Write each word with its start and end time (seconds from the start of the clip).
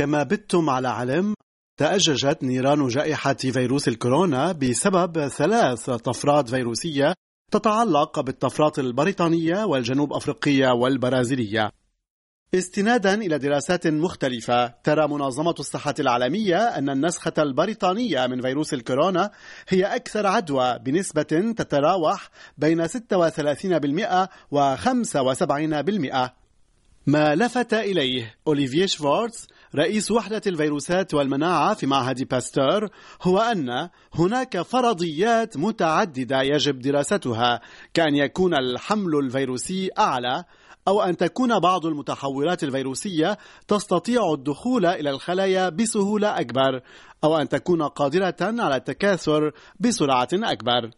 كما 0.00 0.22
بتم 0.22 0.70
على 0.70 0.88
علم 0.88 1.34
تأججت 1.78 2.42
نيران 2.42 2.88
جائحة 2.88 3.34
فيروس 3.34 3.88
الكورونا 3.88 4.52
بسبب 4.52 5.28
ثلاث 5.28 5.90
طفرات 5.90 6.48
فيروسية 6.48 7.14
تتعلق 7.52 8.20
بالطفرات 8.20 8.78
البريطانية 8.78 9.64
والجنوب 9.64 10.12
أفريقية 10.12 10.68
والبرازيلية. 10.68 11.70
استنادا 12.54 13.14
إلى 13.14 13.38
دراسات 13.38 13.86
مختلفة 13.86 14.66
ترى 14.66 15.08
منظمة 15.08 15.54
الصحة 15.58 15.94
العالمية 16.00 16.56
أن 16.56 16.90
النسخة 16.90 17.34
البريطانية 17.38 18.26
من 18.26 18.40
فيروس 18.40 18.74
الكورونا 18.74 19.30
هي 19.68 19.84
أكثر 19.84 20.26
عدوى 20.26 20.78
بنسبة 20.78 21.52
تتراوح 21.56 22.30
بين 22.58 22.88
36% 22.88 22.90
و 24.50 24.76
75% 24.76 26.30
ما 27.06 27.34
لفت 27.34 27.74
إليه 27.74 28.34
أوليفيه 28.46 28.86
شفورتز 28.86 29.46
رئيس 29.74 30.10
وحدة 30.10 30.40
الفيروسات 30.46 31.14
والمناعة 31.14 31.74
في 31.74 31.86
معهد 31.86 32.28
باستور 32.28 32.88
هو 33.22 33.38
أن 33.38 33.88
هناك 34.14 34.62
فرضيات 34.62 35.56
متعددة 35.56 36.42
يجب 36.42 36.78
دراستها. 36.78 37.60
كأن 37.94 38.14
يكون 38.14 38.54
الحمل 38.54 39.16
الفيروسي 39.16 39.90
أعلى 39.98 40.44
أو 40.88 41.02
أن 41.02 41.16
تكون 41.16 41.58
بعض 41.58 41.86
المتحورات 41.86 42.64
الفيروسية 42.64 43.38
تستطيع 43.68 44.32
الدخول 44.32 44.86
إلى 44.86 45.10
الخلايا 45.10 45.68
بسهولة 45.68 46.40
أكبر 46.40 46.80
أو 47.24 47.36
أن 47.36 47.48
تكون 47.48 47.82
قادرة 47.82 48.36
على 48.40 48.76
التكاثر 48.76 49.52
بسرعة 49.80 50.28
أكبر. 50.32 50.90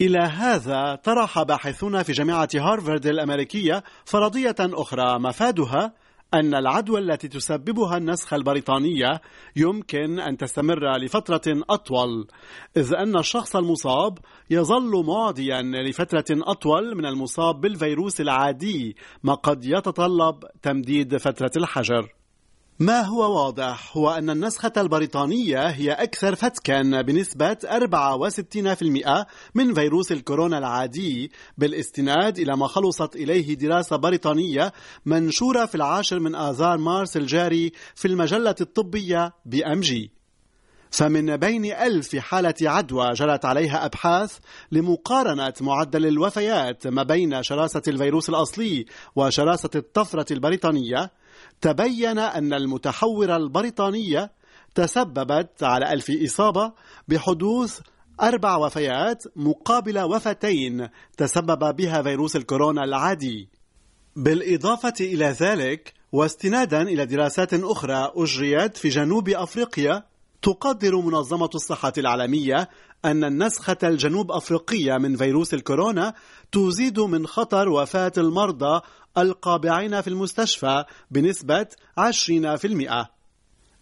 إلى 0.00 0.18
هذا 0.18 0.94
طرح 0.94 1.42
باحثون 1.42 2.02
في 2.02 2.12
جامعة 2.12 2.48
هارفارد 2.54 3.06
الأمريكية 3.06 3.84
فرضية 4.04 4.56
أخرى 4.60 5.18
مفادها 5.18 5.92
أن 6.34 6.54
العدوى 6.54 7.00
التي 7.00 7.28
تسببها 7.28 7.96
النسخة 7.96 8.34
البريطانية 8.34 9.20
يمكن 9.56 10.20
أن 10.20 10.36
تستمر 10.36 10.96
لفترة 10.96 11.64
أطول 11.70 12.26
إذ 12.76 12.94
أن 12.94 13.18
الشخص 13.18 13.56
المصاب 13.56 14.18
يظل 14.50 15.04
معديا 15.06 15.62
لفترة 15.62 16.24
أطول 16.30 16.96
من 16.96 17.06
المصاب 17.06 17.60
بالفيروس 17.60 18.20
العادي 18.20 18.96
ما 19.22 19.34
قد 19.34 19.64
يتطلب 19.64 20.44
تمديد 20.62 21.16
فترة 21.16 21.50
الحجر. 21.56 22.23
ما 22.78 23.00
هو 23.00 23.44
واضح 23.44 23.96
هو 23.96 24.10
أن 24.10 24.30
النسخة 24.30 24.72
البريطانية 24.76 25.66
هي 25.66 25.92
أكثر 25.92 26.34
فتكا 26.34 27.02
بنسبة 27.02 27.54
64% 27.54 29.26
من 29.54 29.74
فيروس 29.74 30.12
الكورونا 30.12 30.58
العادي 30.58 31.30
بالاستناد 31.58 32.38
إلى 32.38 32.56
ما 32.56 32.66
خلصت 32.66 33.16
إليه 33.16 33.54
دراسة 33.54 33.96
بريطانية 33.96 34.72
منشورة 35.06 35.66
في 35.66 35.74
العاشر 35.74 36.20
من 36.20 36.34
آذار 36.34 36.78
مارس 36.78 37.16
الجاري 37.16 37.72
في 37.94 38.08
المجلة 38.08 38.54
الطبية 38.60 39.32
بي 39.46 39.66
إم 39.66 39.80
جي. 39.80 40.10
فمن 40.90 41.36
بين 41.36 41.64
ألف 41.64 42.16
حالة 42.16 42.54
عدوى 42.62 43.12
جرت 43.12 43.44
عليها 43.44 43.84
أبحاث 43.84 44.38
لمقارنة 44.72 45.52
معدل 45.60 46.06
الوفيات 46.06 46.86
ما 46.86 47.02
بين 47.02 47.42
شراسة 47.42 47.82
الفيروس 47.88 48.28
الأصلي 48.28 48.86
وشراسة 49.16 49.70
الطفرة 49.74 50.32
البريطانية 50.32 51.10
تبين 51.64 52.18
أن 52.18 52.52
المتحورة 52.52 53.36
البريطانية 53.36 54.32
تسببت 54.74 55.62
على 55.62 55.92
ألف 55.92 56.10
إصابة 56.24 56.72
بحدوث 57.08 57.80
أربع 58.22 58.56
وفيات 58.56 59.24
مقابل 59.36 59.98
وفتين 59.98 60.88
تسبب 61.16 61.76
بها 61.76 62.02
فيروس 62.02 62.36
الكورونا 62.36 62.84
العادي. 62.84 63.48
بالإضافة 64.16 64.94
إلى 65.00 65.26
ذلك 65.26 65.92
واستنادا 66.12 66.82
إلى 66.82 67.06
دراسات 67.06 67.54
أخرى 67.54 68.12
أجريت 68.16 68.76
في 68.76 68.88
جنوب 68.88 69.28
أفريقيا 69.28 70.04
تقدر 70.44 70.96
منظمة 70.96 71.50
الصحة 71.54 71.92
العالمية 71.98 72.68
أن 73.04 73.24
النسخة 73.24 73.76
الجنوب 73.82 74.32
أفريقية 74.32 74.98
من 74.98 75.16
فيروس 75.16 75.54
الكورونا 75.54 76.14
تزيد 76.52 77.00
من 77.00 77.26
خطر 77.26 77.68
وفاة 77.68 78.12
المرضى 78.18 78.80
القابعين 79.18 80.00
في 80.00 80.08
المستشفى 80.08 80.84
بنسبة 81.10 81.66
20%. 82.00 83.06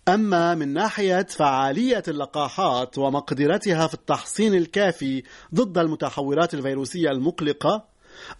أما 0.08 0.54
من 0.54 0.72
ناحية 0.72 1.22
فعالية 1.22 2.02
اللقاحات 2.08 2.98
ومقدرتها 2.98 3.86
في 3.86 3.94
التحصين 3.94 4.54
الكافي 4.54 5.22
ضد 5.54 5.78
المتحورات 5.78 6.54
الفيروسية 6.54 7.10
المقلقة 7.10 7.84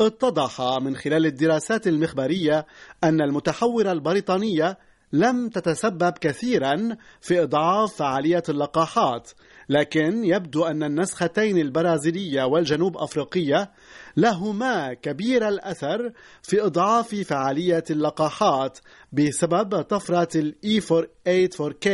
اتضح 0.01 0.61
من 0.61 0.97
خلال 0.97 1.27
الدراسات 1.27 1.87
المخبرية 1.87 2.67
أن 3.05 3.21
المتحورة 3.21 3.93
البريطانية 3.93 4.79
لم 5.13 5.49
تتسبب 5.49 6.13
كثيرا 6.21 6.97
في 7.21 7.43
إضعاف 7.43 7.95
فعالية 7.95 8.43
اللقاحات 8.49 9.31
لكن 9.69 10.25
يبدو 10.25 10.65
أن 10.65 10.83
النسختين 10.83 11.59
البرازيلية 11.59 12.43
والجنوب 12.45 12.97
أفريقية 12.97 13.71
لهما 14.17 14.95
كبير 14.95 15.49
الأثر 15.49 16.13
في 16.43 16.65
إضعاف 16.65 17.15
فعالية 17.15 17.85
اللقاحات 17.91 18.79
بسبب 19.13 19.83
طفرة 19.83 20.29
ال 20.37 20.55
E484K 20.67 21.89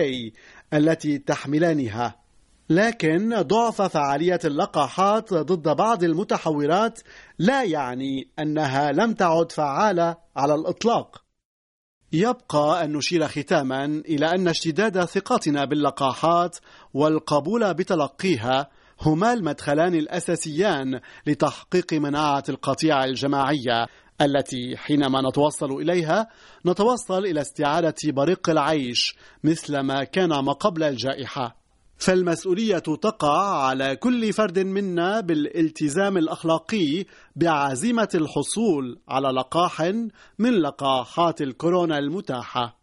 التي 0.75 1.19
تحملانها. 1.19 2.15
لكن 2.71 3.43
ضعف 3.43 3.83
فعالية 3.83 4.41
اللقاحات 4.45 5.35
ضد 5.35 5.77
بعض 5.77 6.05
المتحورات 6.05 7.01
لا 7.39 7.63
يعني 7.63 8.29
أنها 8.39 8.93
لم 8.93 9.15
تعد 9.15 9.53
فعالة 9.53 10.17
على 10.37 10.55
الإطلاق. 10.55 11.28
يبقى 12.13 12.85
أن 12.85 12.93
نشير 12.93 13.29
ختاما 13.29 13.85
إلى 13.85 14.27
أن 14.35 14.49
اشتداد 14.49 15.05
ثقتنا 15.05 15.65
باللقاحات 15.65 16.57
والقبول 16.95 17.75
بتلقيها 17.75 18.69
هما 19.01 19.33
المدخلان 19.33 19.95
الأساسيان 19.95 21.01
لتحقيق 21.27 21.93
مناعة 21.93 22.45
القطيع 22.49 23.05
الجماعية 23.05 23.87
التي 24.21 24.77
حينما 24.77 25.29
نتوصل 25.29 25.73
إليها 25.73 26.29
نتوصل 26.67 27.25
إلى 27.27 27.41
استعادة 27.41 27.95
بريق 28.05 28.51
العيش 28.51 29.17
مثل 29.45 29.81
ما 29.81 30.05
كان 30.05 30.29
ما 30.29 30.53
قبل 30.53 30.83
الجائحة. 30.83 31.58
فالمسؤولية 31.99 32.79
تقع 32.79 33.67
على 33.67 33.97
كل 33.97 34.33
فرد 34.33 34.59
منا 34.59 35.21
بالالتزام 35.21 36.17
الأخلاقي 36.17 37.05
بعزيمة 37.37 38.09
الحصول 38.15 38.99
على 39.09 39.29
لقاح 39.29 39.83
من 40.39 40.51
لقاحات 40.51 41.43
الكورونا 41.43 41.99
المتاحة. 41.99 42.78